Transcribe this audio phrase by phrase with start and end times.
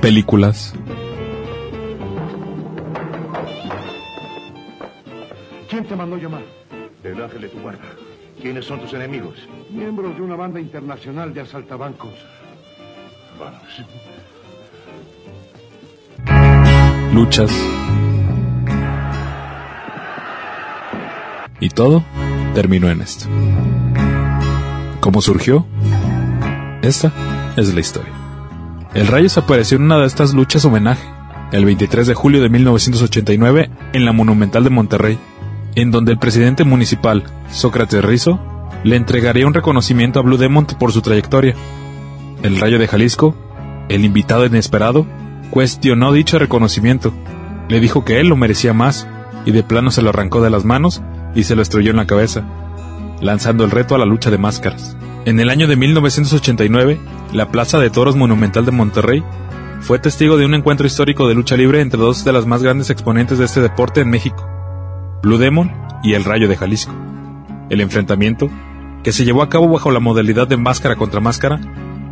[0.00, 0.74] Películas.
[5.68, 6.42] ¿Quién te mandó llamar?
[7.02, 7.80] Del ángel de tu guarda.
[8.40, 9.36] ¿Quiénes son tus enemigos?
[9.70, 12.14] Miembros de una banda internacional de asaltabancos.
[13.38, 13.84] Vamos.
[17.18, 17.50] luchas.
[21.58, 22.04] Y todo
[22.54, 23.26] terminó en esto.
[25.00, 25.66] ¿Cómo surgió?
[26.82, 27.12] Esta
[27.56, 28.12] es la historia.
[28.94, 31.06] El Rayo se apareció en una de estas luchas homenaje,
[31.52, 35.18] el 23 de julio de 1989, en la Monumental de Monterrey,
[35.74, 38.40] en donde el presidente municipal, Sócrates Rizo,
[38.84, 41.54] le entregaría un reconocimiento a Blue Demon por su trayectoria.
[42.42, 43.34] El Rayo de Jalisco,
[43.88, 45.06] el invitado inesperado,
[45.50, 47.12] cuestionó dicho reconocimiento.
[47.68, 49.08] Le dijo que él lo merecía más,
[49.44, 51.02] y de plano se lo arrancó de las manos
[51.34, 52.44] y se lo estrelló en la cabeza,
[53.20, 54.96] lanzando el reto a la lucha de máscaras.
[55.28, 56.98] En el año de 1989,
[57.34, 59.22] la Plaza de Toros Monumental de Monterrey
[59.82, 62.88] fue testigo de un encuentro histórico de lucha libre entre dos de las más grandes
[62.88, 64.48] exponentes de este deporte en México,
[65.22, 65.70] Blue Demon
[66.02, 66.94] y el Rayo de Jalisco.
[67.68, 68.48] El enfrentamiento,
[69.04, 71.60] que se llevó a cabo bajo la modalidad de máscara contra máscara,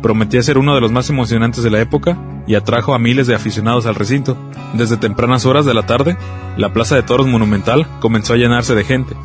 [0.03, 3.33] prometía ser uno de los más emocionantes de la época y atrajo a miles de
[3.33, 4.37] aficionados al recinto.
[4.75, 6.17] Desde tempranas horas de la tarde,
[6.55, 9.15] la Plaza de Toros Monumental comenzó a llenarse de gente.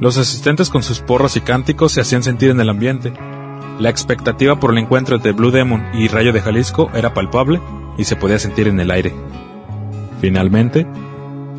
[0.00, 3.12] Los asistentes con sus porras y cánticos se hacían sentir en el ambiente.
[3.78, 7.60] La expectativa por el encuentro entre Blue Demon y Rayo de Jalisco era palpable
[7.96, 9.14] y se podía sentir en el aire.
[10.20, 10.86] Finalmente,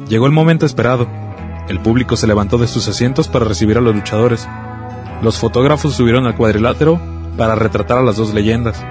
[0.07, 1.07] llegó el momento esperado.
[1.69, 4.47] El público se levantó de sus asientos para recibir a los luchadores.
[5.21, 6.99] Los fotógrafos subieron al cuadrilátero
[7.37, 8.85] para retratar a las dos leyendas.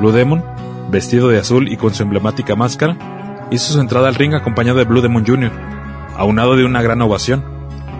[0.00, 0.44] Blue Demon,
[0.90, 2.96] vestido de azul y con su emblemática máscara,
[3.50, 5.52] hizo su entrada al ring acompañado de Blue Demon Jr.,
[6.16, 7.44] aunado de una gran ovación.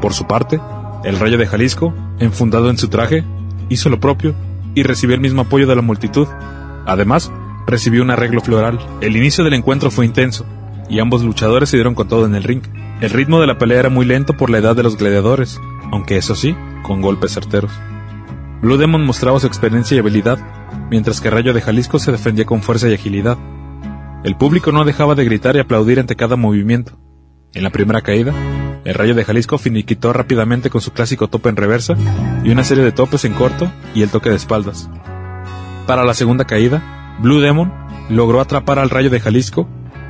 [0.00, 0.60] Por su parte,
[1.04, 3.24] el Rayo de Jalisco, enfundado en su traje,
[3.68, 4.34] hizo lo propio
[4.74, 6.26] y recibió el mismo apoyo de la multitud.
[6.86, 7.30] Además,
[7.66, 8.78] recibió un arreglo floral.
[9.00, 10.46] El inicio del encuentro fue intenso,
[10.88, 12.62] y ambos luchadores se dieron con todo en el ring.
[13.00, 15.60] El ritmo de la pelea era muy lento por la edad de los gladiadores,
[15.92, 17.72] aunque eso sí, con golpes certeros.
[18.62, 20.38] Blue Demon mostraba su experiencia y habilidad,
[20.90, 23.36] mientras que Rayo de Jalisco se defendía con fuerza y agilidad.
[24.24, 26.98] El público no dejaba de gritar y aplaudir ante cada movimiento.
[27.52, 28.32] En la primera caída,
[28.84, 31.94] el Rayo de Jalisco finiquitó rápidamente con su clásico tope en reversa
[32.42, 34.90] y una serie de topes en corto y el toque de espaldas.
[35.86, 37.72] Para la segunda caída, Blue Demon
[38.10, 39.68] logró atrapar al Rayo de Jalisco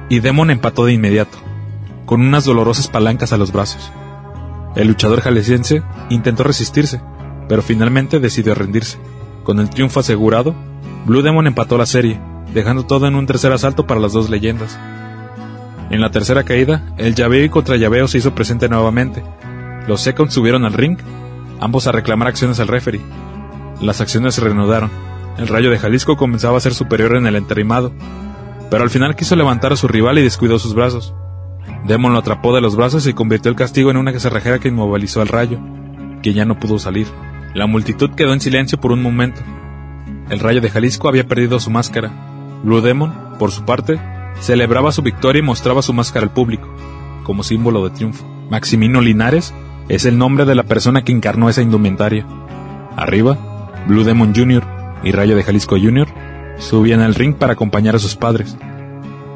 [0.08, 1.38] y Demon empató de inmediato,
[2.06, 3.92] con unas dolorosas palancas a los brazos.
[4.74, 7.00] El luchador jalisciense intentó resistirse,
[7.48, 8.98] pero finalmente decidió rendirse.
[9.44, 10.54] Con el triunfo asegurado,
[11.06, 12.20] Blue Demon empató la serie,
[12.52, 14.78] dejando todo en un tercer asalto para las dos leyendas.
[15.90, 19.22] En la tercera caída, el llaveo y contra llaveo se hizo presente nuevamente.
[19.86, 20.98] Los Seconds subieron al ring,
[21.60, 23.02] ambos a reclamar acciones al referee.
[23.80, 24.90] Las acciones se reanudaron.
[25.36, 27.92] El Rayo de Jalisco comenzaba a ser superior en el enterrimado,
[28.70, 31.14] pero al final quiso levantar a su rival y descuidó sus brazos.
[31.86, 35.20] Demon lo atrapó de los brazos y convirtió el castigo en una cerrajera que inmovilizó
[35.20, 35.58] al Rayo,
[36.22, 37.06] quien ya no pudo salir.
[37.52, 39.42] La multitud quedó en silencio por un momento.
[40.30, 42.10] El Rayo de Jalisco había perdido su máscara.
[42.62, 44.00] Blue Demon, por su parte,
[44.40, 46.68] celebraba su victoria y mostraba su máscara al público,
[47.24, 48.24] como símbolo de triunfo.
[48.50, 49.54] Maximino Linares
[49.88, 52.26] es el nombre de la persona que encarnó esa indumentaria.
[52.96, 53.36] Arriba,
[53.86, 54.64] Blue Demon Jr.
[55.02, 56.08] y Rayo de Jalisco Jr.
[56.58, 58.56] subían al ring para acompañar a sus padres.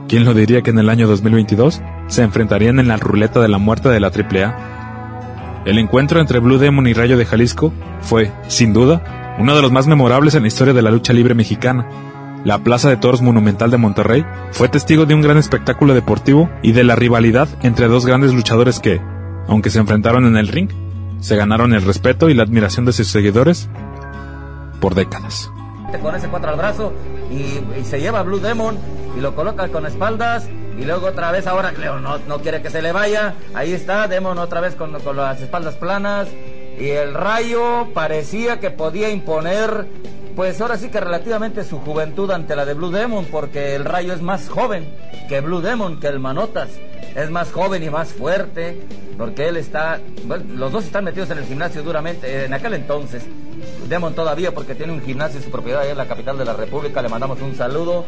[0.09, 3.59] ¿Quién lo diría que en el año 2022 se enfrentarían en la ruleta de la
[3.59, 5.65] muerte de la AAA?
[5.67, 9.71] El encuentro entre Blue Demon y Rayo de Jalisco fue, sin duda, uno de los
[9.71, 11.87] más memorables en la historia de la lucha libre mexicana.
[12.45, 16.73] La Plaza de Toros Monumental de Monterrey fue testigo de un gran espectáculo deportivo y
[16.73, 19.01] de la rivalidad entre dos grandes luchadores que,
[19.49, 20.71] aunque se enfrentaron en el ring,
[21.21, 23.69] se ganaron el respeto y la admiración de sus seguidores
[24.81, 25.51] por décadas.
[26.01, 26.93] Con ese cuatro al brazo
[27.31, 28.79] y, se lleva Blue Demon
[29.17, 30.49] y lo coloca con espaldas
[30.79, 33.35] y luego otra vez ahora Leo no, no quiere que se le vaya.
[33.55, 36.29] Ahí está, Demon otra vez con, con las espaldas planas.
[36.79, 39.89] Y el rayo parecía que podía imponer,
[40.39, 44.13] pues ahora sí que relativamente su juventud ante la de Blue Demon, porque el rayo
[44.13, 44.87] es más joven
[45.29, 46.69] que Blue Demon, que el Manotas.
[47.17, 48.81] Es más joven y más fuerte,
[49.19, 53.25] porque él está, bueno, los dos están metidos en el gimnasio duramente, en aquel entonces.
[53.89, 56.53] Demon todavía, porque tiene un gimnasio en su propiedad ahí en la capital de la
[56.53, 58.05] República, le mandamos un saludo.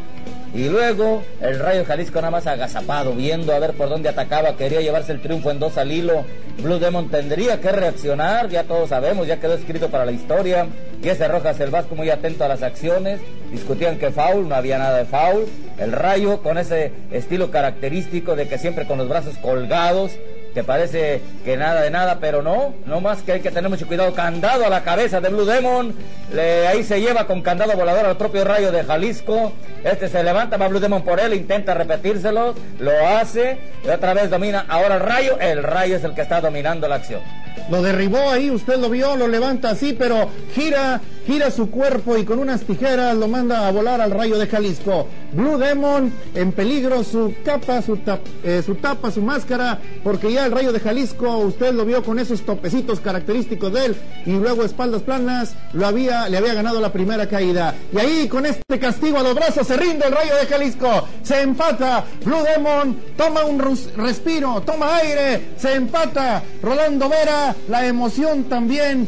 [0.55, 4.79] Y luego el Rayo Jalisco nada más agazapado, viendo a ver por dónde atacaba, quería
[4.79, 6.23] llevarse el triunfo en dos al hilo.
[6.63, 10.69] Blue Demon tendría que reaccionar, ya todos sabemos, ya quedó escrito para la historia.
[11.03, 13.19] Y ese Rojas el Vasco muy atento a las acciones,
[13.51, 15.45] discutían que foul, no había nada de foul.
[15.79, 20.11] El Rayo con ese estilo característico de que siempre con los brazos colgados,
[20.53, 23.87] que parece que nada de nada, pero no, no más que hay que tener mucho
[23.87, 24.13] cuidado.
[24.13, 25.95] Candado a la cabeza de Blue Demon,
[26.33, 29.53] le, ahí se lleva con candado volador al propio rayo de Jalisco.
[29.83, 34.29] Este se levanta, va Blue Demon por él, intenta repetírselo, lo hace, y otra vez
[34.29, 34.65] domina.
[34.67, 37.21] Ahora el rayo, el rayo es el que está dominando la acción.
[37.69, 42.25] Lo derribó ahí, usted lo vio, lo levanta así, pero gira, gira su cuerpo y
[42.25, 45.07] con unas tijeras lo manda a volar al rayo de Jalisco.
[45.33, 47.97] Blue Demon en peligro, su capa, su,
[48.43, 52.19] eh, su tapa, su máscara, porque ya el rayo de Jalisco, usted lo vio con
[52.19, 53.95] esos topecitos característicos de él
[54.25, 57.75] y luego espaldas planas, lo había, le había ganado la primera caída.
[57.93, 61.41] Y ahí con este castigo a los brazos se rinde el rayo de Jalisco, se
[61.41, 63.59] empata, Blue Demon toma un
[63.95, 69.07] respiro, toma aire, se empata, Rolando Vera la emoción también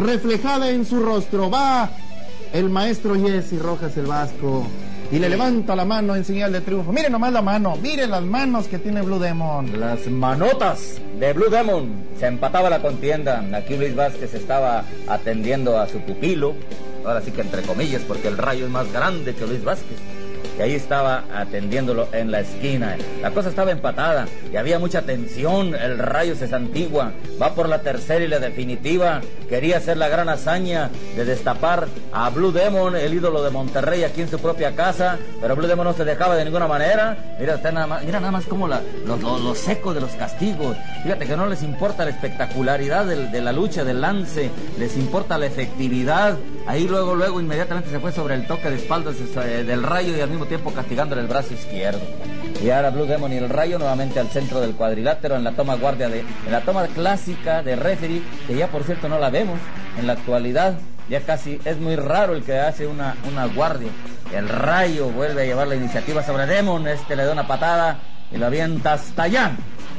[0.00, 1.50] reflejada en su rostro.
[1.50, 1.90] Va
[2.52, 4.66] el maestro Jesse Rojas el Vasco
[5.12, 6.92] y le levanta la mano en señal de triunfo.
[6.92, 9.78] Miren nomás la mano, miren las manos que tiene Blue Demon.
[9.78, 12.04] Las manotas de Blue Demon.
[12.18, 13.44] Se empataba la contienda.
[13.54, 16.54] Aquí Luis Vázquez estaba atendiendo a su pupilo.
[17.04, 19.96] Ahora sí que entre comillas, porque el rayo es más grande que Luis Vázquez
[20.58, 22.96] y ahí estaba atendiéndolo en la esquina.
[23.22, 25.74] La cosa estaba empatada y había mucha tensión.
[25.74, 29.20] El rayo se santigua, va por la tercera y la definitiva.
[29.48, 34.20] Quería hacer la gran hazaña de destapar a Blue Demon, el ídolo de Monterrey, aquí
[34.22, 37.36] en su propia casa, pero Blue Demon no se dejaba de ninguna manera.
[37.38, 40.76] Mira, nada más, mira nada más como la, lo, seco de los castigos.
[41.02, 45.46] Fíjate que no les importa la espectacularidad de la lucha, del lance, les importa la
[45.46, 46.36] efectividad.
[46.66, 50.20] Ahí luego, luego, inmediatamente se fue sobre el toque de espaldas eh, del rayo y
[50.20, 52.00] al mismo tiempo castigándole el brazo izquierdo.
[52.62, 55.76] Y ahora Blue Demon y el Rayo nuevamente al centro del cuadrilátero en la toma
[55.76, 59.58] guardia de, en la toma clásica de referee, que ya por cierto no la vemos
[59.98, 60.74] en la actualidad.
[61.08, 63.88] Ya casi es muy raro el que hace una, una guardia.
[64.34, 67.98] El Rayo vuelve a llevar la iniciativa sobre Demon, este le da una patada
[68.30, 69.52] y lo avienta hasta allá.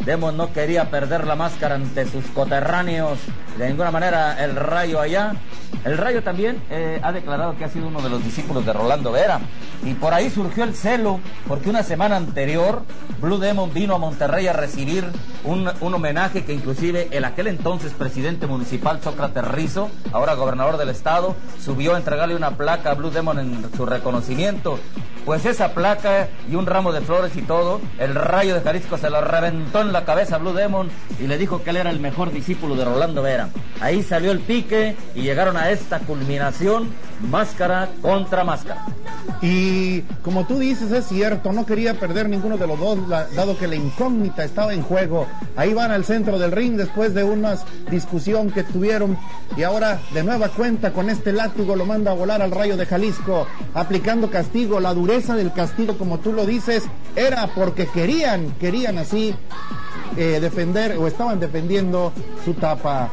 [0.05, 3.19] Demon no quería perder la máscara ante sus coterráneos.
[3.57, 5.33] De ninguna manera el Rayo allá.
[5.83, 9.11] El Rayo también eh, ha declarado que ha sido uno de los discípulos de Rolando
[9.11, 9.39] Vera.
[9.83, 12.83] Y por ahí surgió el celo, porque una semana anterior
[13.19, 15.05] Blue Demon vino a Monterrey a recibir
[15.43, 20.89] un, un homenaje que inclusive el aquel entonces presidente municipal Sócrates Rizo, ahora gobernador del
[20.89, 24.79] estado, subió a entregarle una placa a Blue Demon en su reconocimiento.
[25.25, 29.11] Pues esa placa y un ramo de flores y todo, el rayo de Jalisco se
[29.11, 30.89] lo reventó en la cabeza a Blue Demon
[31.19, 33.49] y le dijo que él era el mejor discípulo de Rolando Vera.
[33.81, 36.89] Ahí salió el pique y llegaron a esta culminación,
[37.29, 38.85] máscara contra máscara.
[39.41, 43.67] Y como tú dices, es cierto, no quería perder ninguno de los dos, dado que
[43.67, 45.27] la incógnita estaba en juego.
[45.55, 47.55] Ahí van al centro del ring después de una
[47.89, 49.17] discusión que tuvieron
[49.57, 52.85] y ahora de nueva cuenta con este látigo lo manda a volar al rayo de
[52.85, 56.83] Jalisco, aplicando castigo, la dureza del castigo, como tú lo dices,
[57.15, 59.35] era porque querían, querían así
[60.17, 62.11] eh, defender o estaban defendiendo
[62.45, 63.09] su tapa.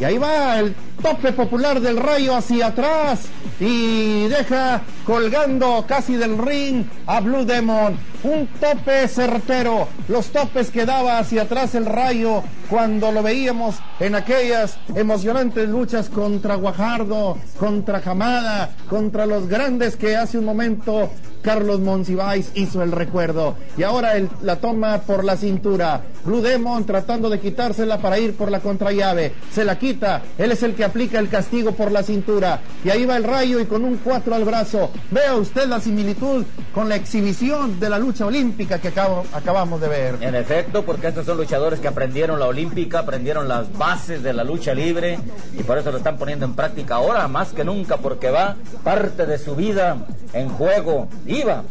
[0.00, 3.26] Y ahí va el tope popular del rayo hacia atrás
[3.58, 7.98] y deja colgando casi del ring a Blue Demon.
[8.22, 14.14] Un tope certero, los topes que daba hacia atrás el rayo cuando lo veíamos en
[14.14, 21.10] aquellas emocionantes luchas contra Guajardo, contra Jamada, contra los grandes que hace un momento
[21.48, 23.56] Carlos Monsiváis hizo el recuerdo.
[23.78, 24.12] Y ahora
[24.42, 26.02] la toma por la cintura.
[26.22, 29.32] Blue Demon tratando de quitársela para ir por la contrallave.
[29.50, 30.20] Se la quita.
[30.36, 32.60] Él es el que aplica el castigo por la cintura.
[32.84, 34.90] Y ahí va el rayo y con un 4 al brazo.
[35.10, 36.44] Vea usted la similitud
[36.74, 40.18] con la exhibición de la lucha olímpica que acabamos de ver.
[40.20, 44.44] En efecto, porque estos son luchadores que aprendieron la olímpica, aprendieron las bases de la
[44.44, 45.18] lucha libre
[45.58, 49.24] y por eso lo están poniendo en práctica ahora más que nunca porque va parte
[49.24, 49.96] de su vida
[50.34, 51.08] en juego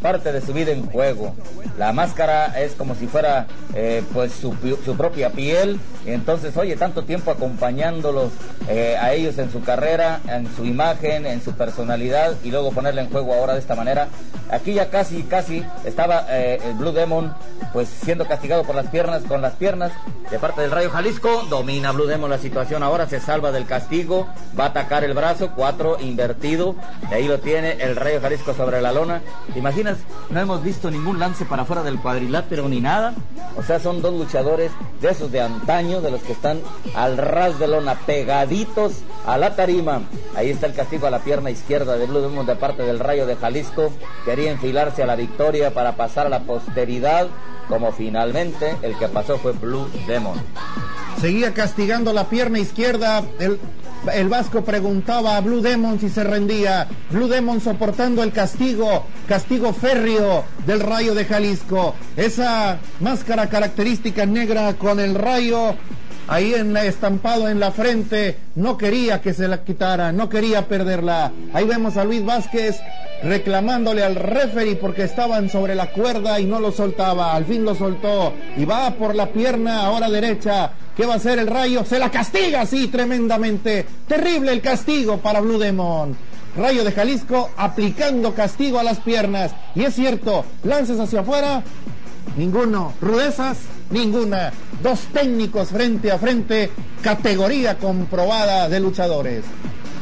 [0.01, 1.35] parte de su vida en juego.
[1.77, 4.53] La máscara es como si fuera eh, pues su,
[4.95, 5.79] propia piel.
[6.13, 8.31] Entonces, oye, tanto tiempo acompañándolos
[8.69, 13.01] eh, a ellos en su carrera, en su imagen, en su personalidad y luego ponerle
[13.01, 14.07] en juego ahora de esta manera.
[14.49, 17.33] Aquí ya casi, casi estaba eh, el Blue Demon
[17.73, 19.91] pues siendo castigado por las piernas, con las piernas
[20.31, 21.45] de parte del Rayo Jalisco.
[21.49, 25.51] Domina Blue Demon la situación ahora, se salva del castigo, va a atacar el brazo,
[25.55, 26.75] cuatro invertido.
[27.09, 29.21] De ahí lo tiene el Rayo Jalisco sobre la lona.
[29.51, 29.97] ¿Te imaginas?
[30.29, 33.13] No hemos visto ningún lance para afuera del cuadrilátero ni nada.
[33.57, 34.71] O sea, son dos luchadores
[35.01, 36.61] de esos de antaño, de los que están
[36.95, 38.93] al ras de lona, pegaditos
[39.25, 40.01] a la tarima.
[40.35, 43.25] Ahí está el castigo a la pierna izquierda de Blue Demon de parte del Rayo
[43.25, 43.91] de Jalisco.
[44.25, 47.27] Quería enfilarse a la victoria para pasar a la posteridad,
[47.67, 50.39] como finalmente el que pasó fue Blue Demon.
[51.19, 53.23] Seguía castigando la pierna izquierda.
[53.39, 53.59] El
[54.13, 56.87] el Vasco preguntaba a Blue Demon si se rendía.
[57.11, 61.95] Blue Demon soportando el castigo, castigo férreo del rayo de Jalisco.
[62.15, 65.75] Esa máscara característica negra con el rayo
[66.27, 71.31] ahí en estampado en la frente, no quería que se la quitara, no quería perderla.
[71.53, 72.77] Ahí vemos a Luis Vázquez
[73.23, 77.33] reclamándole al referee porque estaban sobre la cuerda y no lo soltaba.
[77.33, 80.71] Al fin lo soltó y va por la pierna ahora derecha.
[80.97, 81.85] ¿Qué va a hacer el rayo?
[81.85, 83.85] Se la castiga así tremendamente.
[84.07, 86.17] Terrible el castigo para Blue Demon.
[86.57, 89.51] Rayo de Jalisco aplicando castigo a las piernas.
[89.75, 91.61] Y es cierto, lances hacia afuera,
[92.35, 92.93] ninguno.
[92.99, 93.59] Rudezas,
[93.91, 94.51] ninguna.
[94.81, 96.71] Dos técnicos frente a frente,
[97.03, 99.45] categoría comprobada de luchadores.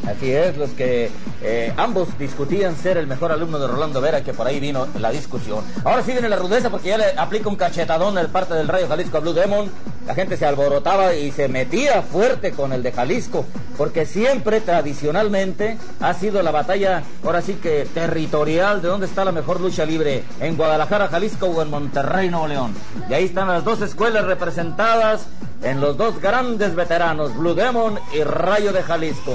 [0.07, 1.09] Así es, los que
[1.41, 5.11] eh, ambos discutían ser el mejor alumno de Rolando Vera, que por ahí vino la
[5.11, 5.61] discusión.
[5.83, 8.87] Ahora sí viene la rudeza porque ya le aplica un cachetadón al parte del Rayo
[8.87, 9.69] Jalisco a Blue Demon.
[10.05, 13.45] La gente se alborotaba y se metía fuerte con el de Jalisco,
[13.75, 19.31] porque siempre tradicionalmente ha sido la batalla, ahora sí que territorial, de dónde está la
[19.31, 22.75] mejor lucha libre, en Guadalajara, Jalisco o en Monterrey, Nuevo León.
[23.09, 25.27] Y ahí están las dos escuelas representadas
[25.65, 29.33] en los dos grandes veteranos, Blue Demon y Rayo de Jalisco.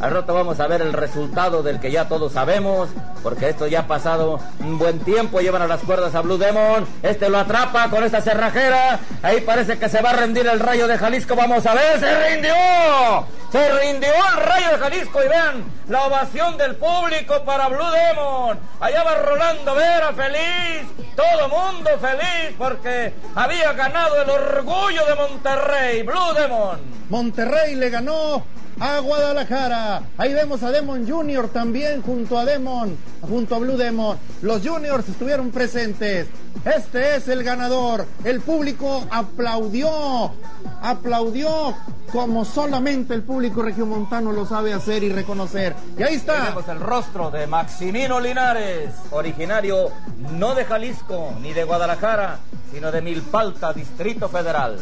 [0.00, 2.88] Al rato vamos a ver el resultado del que ya todos sabemos,
[3.22, 6.86] porque esto ya ha pasado un buen tiempo, llevan a las cuerdas a Blue Demon,
[7.02, 10.86] este lo atrapa con esta cerrajera, ahí parece que se va a rendir el Rayo
[10.86, 12.54] de Jalisco, vamos a ver, se rindió,
[13.52, 18.58] se rindió el Rayo de Jalisco y vean la ovación del público para Blue Demon,
[18.80, 26.02] allá va Rolando Vera feliz, todo mundo feliz porque había ganado el orgullo de Monterrey,
[26.02, 26.80] Blue Demon.
[27.10, 28.42] Monterrey le ganó
[28.82, 30.02] a Guadalajara.
[30.18, 34.18] Ahí vemos a Demon Junior también junto a Demon, junto a Blue Demon.
[34.42, 36.26] Los Juniors estuvieron presentes.
[36.64, 38.06] Este es el ganador.
[38.24, 40.32] El público aplaudió,
[40.82, 41.76] aplaudió
[42.10, 45.76] como solamente el público regiomontano lo sabe hacer y reconocer.
[45.96, 46.40] Y ahí está.
[46.40, 49.92] Tenemos el rostro de Maximino Linares, originario
[50.32, 52.40] no de Jalisco ni de Guadalajara,
[52.72, 54.76] sino de Milpalta, Distrito Federal.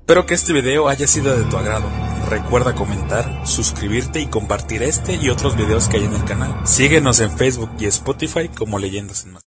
[0.00, 2.09] Espero que este video haya sido de tu agrado.
[2.30, 6.54] Recuerda comentar, suscribirte y compartir este y otros videos que hay en el canal.
[6.64, 9.42] Síguenos en Facebook y Spotify como Leyendas en Más.